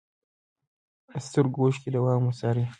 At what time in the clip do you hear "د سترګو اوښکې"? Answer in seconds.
1.09-1.89